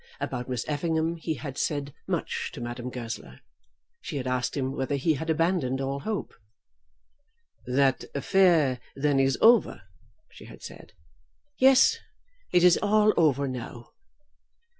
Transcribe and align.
About 0.19 0.49
Miss 0.49 0.67
Effingham 0.67 1.15
he 1.17 1.35
had 1.35 1.59
said 1.59 1.93
much 2.07 2.49
to 2.53 2.59
Madame 2.59 2.89
Goesler. 2.89 3.39
She 4.01 4.17
had 4.17 4.25
asked 4.25 4.57
him 4.57 4.75
whether 4.75 4.95
he 4.95 5.13
had 5.13 5.29
abandoned 5.29 5.79
all 5.79 5.99
hope. 5.99 6.33
"That 7.67 8.05
affair, 8.15 8.79
then, 8.95 9.19
is 9.19 9.37
over?" 9.41 9.83
she 10.31 10.45
had 10.45 10.63
said. 10.63 10.93
"Yes; 11.59 11.99
it 12.51 12.63
is 12.63 12.79
all 12.81 13.13
over 13.15 13.47
now." 13.47 13.91